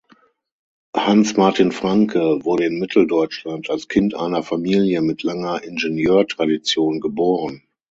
Hans 0.97 1.37
Martin 1.37 1.71
Franke 1.71 2.39
wurde 2.43 2.65
in 2.65 2.79
Mitteldeutschland 2.79 3.69
als 3.69 3.87
Kind 3.87 4.15
einer 4.15 4.41
Familie 4.41 5.03
mit 5.03 5.21
langer 5.21 5.63
Ingenieurtradition 5.63 7.01
geboren. 7.01 7.61